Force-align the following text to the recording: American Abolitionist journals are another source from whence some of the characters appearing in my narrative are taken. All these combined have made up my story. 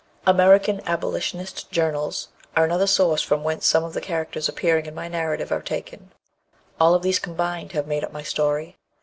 American 0.25 0.81
Abolitionist 0.87 1.69
journals 1.69 2.29
are 2.55 2.65
another 2.65 2.87
source 2.87 3.21
from 3.21 3.43
whence 3.43 3.67
some 3.67 3.83
of 3.83 3.93
the 3.93 4.01
characters 4.01 4.49
appearing 4.49 4.87
in 4.87 4.95
my 4.95 5.07
narrative 5.07 5.51
are 5.51 5.61
taken. 5.61 6.11
All 6.79 6.97
these 6.97 7.19
combined 7.19 7.73
have 7.73 7.85
made 7.85 8.03
up 8.03 8.11
my 8.11 8.23
story. 8.23 8.77